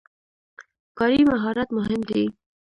کاري 0.97 1.21
مهارت 1.31 1.67
مهم 1.77 2.01
دی. 2.09 2.23